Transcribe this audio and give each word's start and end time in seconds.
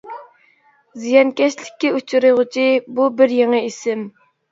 زىيانكەشلىككە 1.01 1.91
ئۇچرىغۇچى، 1.97 2.65
بۇ 2.97 3.05
بىر 3.21 3.35
يېڭى 3.37 3.61
ئىسىم. 3.69 4.03